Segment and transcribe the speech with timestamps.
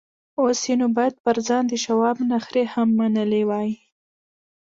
[0.39, 3.69] اوس يې نو بايد پر ځان د شواب نخرې هم منلې وای.